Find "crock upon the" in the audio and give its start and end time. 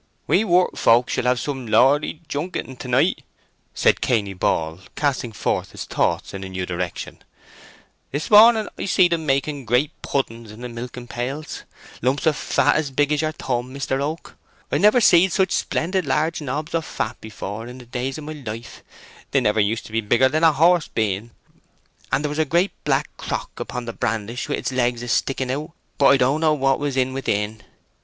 23.17-23.93